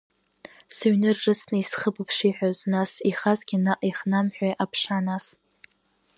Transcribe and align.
Сыҩны 0.75 1.09
рҿыцны 1.15 1.57
исхыбып 1.61 2.09
шиҳәоз 2.15 2.57
нас, 2.71 2.91
иахазгьы 3.09 3.57
наҟ 3.65 3.79
иахнамҳәеи, 3.87 4.53
аԥша 4.63 4.95
анас. 4.99 5.25